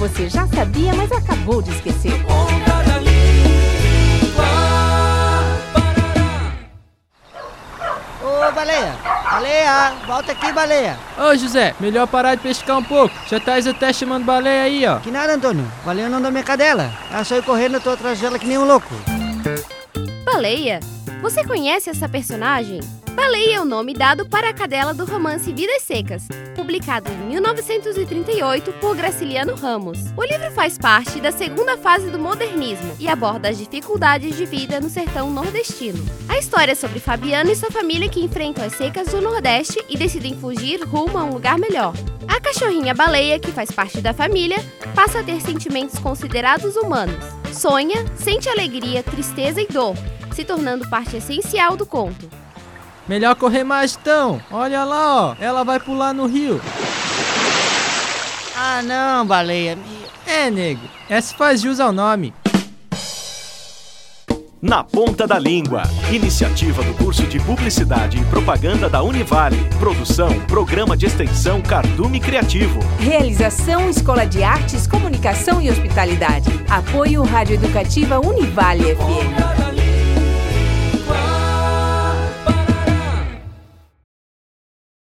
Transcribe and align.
você 0.00 0.30
já 0.30 0.46
sabia, 0.46 0.94
mas 0.94 1.12
acabou 1.12 1.60
de 1.60 1.70
esquecer. 1.70 2.12
Ô, 8.22 8.52
baleia! 8.52 8.96
Baleia! 9.30 9.92
Volta 10.06 10.32
aqui, 10.32 10.50
baleia! 10.52 10.98
Ô 11.18 11.36
José, 11.36 11.74
melhor 11.78 12.06
parar 12.06 12.34
de 12.34 12.40
pescar 12.40 12.78
um 12.78 12.82
pouco. 12.82 13.14
Já 13.28 13.38
tá 13.38 13.56
até 13.56 13.92
chamando 13.92 14.24
baleia 14.24 14.62
aí, 14.62 14.86
ó. 14.86 14.98
Que 15.00 15.10
nada, 15.10 15.34
Antônio. 15.34 15.70
Baleia 15.84 16.08
não 16.08 16.22
da 16.22 16.30
minha 16.30 16.42
cadela. 16.42 16.90
Ela 17.10 17.22
saiu 17.22 17.42
correndo, 17.42 17.74
eu 17.74 17.80
tô 17.80 17.90
atrás 17.90 18.18
dela 18.18 18.38
que 18.38 18.46
nem 18.46 18.56
um 18.56 18.64
louco. 18.64 18.94
Baleia? 20.24 20.80
Você 21.20 21.44
conhece 21.44 21.90
essa 21.90 22.08
personagem? 22.08 22.80
Baleia 23.14 23.56
é 23.56 23.60
o 23.60 23.64
nome 23.64 23.92
dado 23.92 24.28
para 24.28 24.50
a 24.50 24.54
cadela 24.54 24.94
do 24.94 25.04
romance 25.04 25.52
Vidas 25.52 25.82
Secas, 25.82 26.28
publicado 26.54 27.10
em 27.10 27.16
1938 27.30 28.72
por 28.74 28.96
Graciliano 28.96 29.54
Ramos. 29.54 29.98
O 30.16 30.22
livro 30.22 30.50
faz 30.52 30.78
parte 30.78 31.20
da 31.20 31.32
segunda 31.32 31.76
fase 31.76 32.08
do 32.10 32.18
modernismo 32.18 32.94
e 32.98 33.08
aborda 33.08 33.48
as 33.48 33.58
dificuldades 33.58 34.36
de 34.36 34.46
vida 34.46 34.80
no 34.80 34.88
sertão 34.88 35.30
nordestino. 35.30 35.98
A 36.28 36.38
história 36.38 36.72
é 36.72 36.74
sobre 36.74 37.00
Fabiano 37.00 37.50
e 37.50 37.56
sua 37.56 37.70
família 37.70 38.08
que 38.08 38.22
enfrentam 38.22 38.64
as 38.64 38.74
secas 38.74 39.08
do 39.08 39.20
Nordeste 39.20 39.84
e 39.88 39.96
decidem 39.96 40.36
fugir 40.36 40.82
rumo 40.84 41.18
a 41.18 41.24
um 41.24 41.32
lugar 41.32 41.58
melhor. 41.58 41.92
A 42.28 42.40
cachorrinha 42.40 42.94
baleia, 42.94 43.40
que 43.40 43.50
faz 43.50 43.70
parte 43.72 44.00
da 44.00 44.14
família, 44.14 44.58
passa 44.94 45.20
a 45.20 45.24
ter 45.24 45.40
sentimentos 45.40 45.98
considerados 45.98 46.76
humanos. 46.76 47.24
Sonha, 47.52 48.04
sente 48.14 48.48
alegria, 48.48 49.02
tristeza 49.02 49.60
e 49.60 49.66
dor, 49.66 49.96
se 50.32 50.44
tornando 50.44 50.88
parte 50.88 51.16
essencial 51.16 51.76
do 51.76 51.84
conto. 51.84 52.39
Melhor 53.10 53.34
correr 53.34 53.64
mais 53.64 53.98
então. 54.00 54.40
Olha 54.52 54.84
lá, 54.84 55.30
ó. 55.30 55.34
Ela 55.40 55.64
vai 55.64 55.80
pular 55.80 56.14
no 56.14 56.26
rio. 56.26 56.60
Ah, 58.56 58.80
não, 58.84 59.26
baleia. 59.26 59.76
É, 60.24 60.48
nego. 60.48 60.82
Essa 61.08 61.34
faz 61.34 61.60
jus 61.60 61.80
ao 61.80 61.90
nome. 61.90 62.32
Na 64.62 64.84
Ponta 64.84 65.26
da 65.26 65.40
Língua. 65.40 65.82
Iniciativa 66.12 66.84
do 66.84 66.94
curso 66.94 67.24
de 67.24 67.40
Publicidade 67.40 68.16
e 68.16 68.24
Propaganda 68.26 68.88
da 68.88 69.02
Univale. 69.02 69.58
Produção, 69.80 70.30
Programa 70.42 70.96
de 70.96 71.06
Extensão 71.06 71.60
Cardume 71.60 72.20
Criativo. 72.20 72.78
Realização 73.00 73.90
Escola 73.90 74.24
de 74.24 74.44
Artes, 74.44 74.86
Comunicação 74.86 75.60
e 75.60 75.68
Hospitalidade. 75.68 76.48
Apoio 76.70 77.24
Rádio 77.24 77.54
Educativa 77.54 78.20
Univale 78.20 78.94
FM. 78.94 79.59